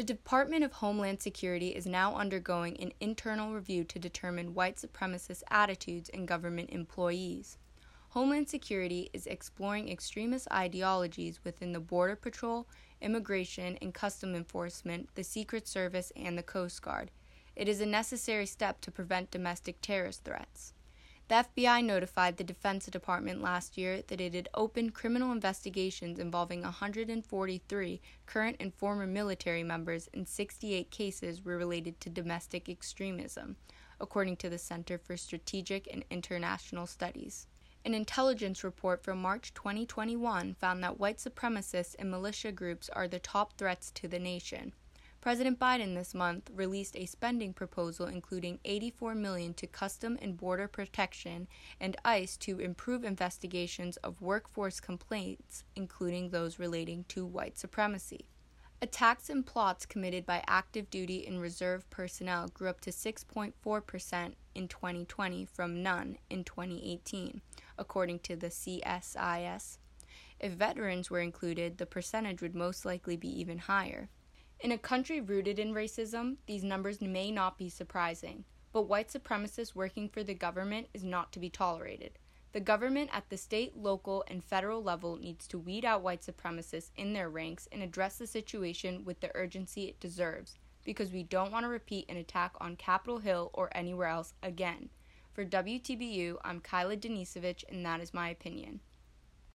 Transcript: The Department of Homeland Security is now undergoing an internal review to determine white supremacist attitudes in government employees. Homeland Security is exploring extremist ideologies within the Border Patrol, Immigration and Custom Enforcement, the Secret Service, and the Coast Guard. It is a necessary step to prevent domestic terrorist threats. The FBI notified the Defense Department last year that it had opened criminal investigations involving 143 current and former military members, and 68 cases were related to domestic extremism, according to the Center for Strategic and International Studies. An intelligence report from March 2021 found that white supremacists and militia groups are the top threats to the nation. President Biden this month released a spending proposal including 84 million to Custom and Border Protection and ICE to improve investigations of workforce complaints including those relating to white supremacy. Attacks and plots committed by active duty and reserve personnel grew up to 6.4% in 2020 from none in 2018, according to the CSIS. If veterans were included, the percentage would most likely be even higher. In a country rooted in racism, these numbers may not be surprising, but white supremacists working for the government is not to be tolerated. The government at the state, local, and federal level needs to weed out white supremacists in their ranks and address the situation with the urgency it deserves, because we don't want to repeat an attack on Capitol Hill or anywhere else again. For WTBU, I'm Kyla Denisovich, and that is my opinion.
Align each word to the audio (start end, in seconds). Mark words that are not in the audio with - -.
The 0.00 0.06
Department 0.06 0.64
of 0.64 0.72
Homeland 0.72 1.20
Security 1.20 1.76
is 1.76 1.84
now 1.84 2.14
undergoing 2.14 2.74
an 2.80 2.92
internal 3.00 3.52
review 3.52 3.84
to 3.84 3.98
determine 3.98 4.54
white 4.54 4.76
supremacist 4.76 5.42
attitudes 5.50 6.08
in 6.08 6.24
government 6.24 6.70
employees. 6.70 7.58
Homeland 8.08 8.48
Security 8.48 9.10
is 9.12 9.26
exploring 9.26 9.90
extremist 9.90 10.48
ideologies 10.50 11.40
within 11.44 11.74
the 11.74 11.80
Border 11.80 12.16
Patrol, 12.16 12.66
Immigration 13.02 13.76
and 13.82 13.92
Custom 13.92 14.34
Enforcement, 14.34 15.10
the 15.16 15.22
Secret 15.22 15.68
Service, 15.68 16.12
and 16.16 16.38
the 16.38 16.42
Coast 16.42 16.80
Guard. 16.80 17.10
It 17.54 17.68
is 17.68 17.82
a 17.82 17.86
necessary 17.86 18.46
step 18.46 18.80
to 18.80 18.90
prevent 18.90 19.30
domestic 19.30 19.82
terrorist 19.82 20.24
threats. 20.24 20.72
The 21.30 21.46
FBI 21.46 21.84
notified 21.84 22.38
the 22.38 22.42
Defense 22.42 22.86
Department 22.86 23.40
last 23.40 23.78
year 23.78 24.02
that 24.08 24.20
it 24.20 24.34
had 24.34 24.48
opened 24.52 24.94
criminal 24.94 25.30
investigations 25.30 26.18
involving 26.18 26.62
143 26.62 28.00
current 28.26 28.56
and 28.58 28.74
former 28.74 29.06
military 29.06 29.62
members, 29.62 30.08
and 30.12 30.28
68 30.28 30.90
cases 30.90 31.44
were 31.44 31.56
related 31.56 32.00
to 32.00 32.10
domestic 32.10 32.68
extremism, 32.68 33.54
according 34.00 34.38
to 34.38 34.48
the 34.50 34.58
Center 34.58 34.98
for 34.98 35.16
Strategic 35.16 35.86
and 35.92 36.04
International 36.10 36.88
Studies. 36.88 37.46
An 37.84 37.94
intelligence 37.94 38.64
report 38.64 39.04
from 39.04 39.22
March 39.22 39.54
2021 39.54 40.54
found 40.54 40.82
that 40.82 40.98
white 40.98 41.18
supremacists 41.18 41.94
and 41.96 42.10
militia 42.10 42.50
groups 42.50 42.88
are 42.88 43.06
the 43.06 43.20
top 43.20 43.56
threats 43.56 43.92
to 43.92 44.08
the 44.08 44.18
nation. 44.18 44.72
President 45.20 45.58
Biden 45.58 45.94
this 45.94 46.14
month 46.14 46.50
released 46.54 46.96
a 46.96 47.04
spending 47.04 47.52
proposal 47.52 48.06
including 48.06 48.58
84 48.64 49.14
million 49.14 49.52
to 49.52 49.66
Custom 49.66 50.18
and 50.22 50.34
Border 50.34 50.66
Protection 50.66 51.46
and 51.78 51.94
ICE 52.06 52.38
to 52.38 52.58
improve 52.58 53.04
investigations 53.04 53.98
of 53.98 54.22
workforce 54.22 54.80
complaints 54.80 55.62
including 55.76 56.30
those 56.30 56.58
relating 56.58 57.04
to 57.08 57.26
white 57.26 57.58
supremacy. 57.58 58.30
Attacks 58.80 59.28
and 59.28 59.44
plots 59.44 59.84
committed 59.84 60.24
by 60.24 60.42
active 60.46 60.88
duty 60.88 61.26
and 61.26 61.38
reserve 61.38 61.88
personnel 61.90 62.48
grew 62.48 62.70
up 62.70 62.80
to 62.80 62.90
6.4% 62.90 64.32
in 64.54 64.68
2020 64.68 65.44
from 65.44 65.82
none 65.82 66.16
in 66.30 66.44
2018, 66.44 67.42
according 67.76 68.20
to 68.20 68.36
the 68.36 68.46
CSIS. 68.46 69.76
If 70.38 70.52
veterans 70.52 71.10
were 71.10 71.20
included, 71.20 71.76
the 71.76 71.84
percentage 71.84 72.40
would 72.40 72.54
most 72.54 72.86
likely 72.86 73.18
be 73.18 73.28
even 73.38 73.58
higher. 73.58 74.08
In 74.62 74.72
a 74.72 74.78
country 74.78 75.22
rooted 75.22 75.58
in 75.58 75.72
racism, 75.72 76.36
these 76.44 76.62
numbers 76.62 77.00
may 77.00 77.30
not 77.30 77.56
be 77.56 77.70
surprising, 77.70 78.44
but 78.72 78.82
white 78.82 79.08
supremacists 79.08 79.74
working 79.74 80.06
for 80.06 80.22
the 80.22 80.34
government 80.34 80.88
is 80.92 81.02
not 81.02 81.32
to 81.32 81.38
be 81.38 81.48
tolerated. 81.48 82.18
The 82.52 82.60
government 82.60 83.08
at 83.10 83.30
the 83.30 83.38
state, 83.38 83.74
local, 83.74 84.22
and 84.28 84.44
federal 84.44 84.82
level 84.82 85.16
needs 85.16 85.48
to 85.48 85.58
weed 85.58 85.86
out 85.86 86.02
white 86.02 86.20
supremacists 86.20 86.90
in 86.94 87.14
their 87.14 87.30
ranks 87.30 87.68
and 87.72 87.82
address 87.82 88.18
the 88.18 88.26
situation 88.26 89.02
with 89.02 89.20
the 89.20 89.34
urgency 89.34 89.84
it 89.84 89.98
deserves, 89.98 90.58
because 90.84 91.10
we 91.10 91.22
don't 91.22 91.52
want 91.52 91.64
to 91.64 91.70
repeat 91.70 92.10
an 92.10 92.18
attack 92.18 92.52
on 92.60 92.76
Capitol 92.76 93.20
Hill 93.20 93.50
or 93.54 93.70
anywhere 93.74 94.08
else 94.08 94.34
again. 94.42 94.90
For 95.32 95.42
WTBU, 95.42 96.36
I'm 96.44 96.60
Kyla 96.60 96.98
Denisovich, 96.98 97.64
and 97.70 97.86
that 97.86 98.02
is 98.02 98.12
my 98.12 98.28
opinion. 98.28 98.80